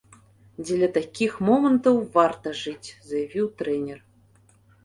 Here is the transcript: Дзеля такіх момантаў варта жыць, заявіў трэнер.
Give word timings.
Дзеля 0.65 0.87
такіх 0.95 1.35
момантаў 1.49 2.01
варта 2.15 2.55
жыць, 2.63 2.89
заявіў 3.11 3.45
трэнер. 3.61 3.99